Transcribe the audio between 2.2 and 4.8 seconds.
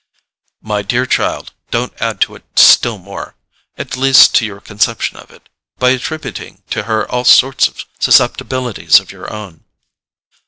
to it still more—at least to your